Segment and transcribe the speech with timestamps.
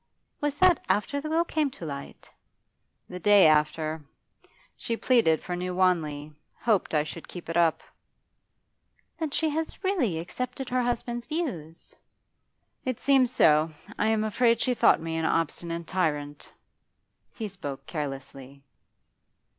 [0.39, 2.27] 'Was that after the will came to light?'
[3.07, 4.03] 'The day after.
[4.75, 7.83] She pleaded for New Wanley hoped I should keep it up.'
[9.19, 11.93] 'Then she has really accepted her husband's views?'
[12.83, 13.69] 'It seems so.
[13.99, 16.51] I am afraid she thought me an obstinate tyrant.'
[17.35, 18.63] He spoke carelessly.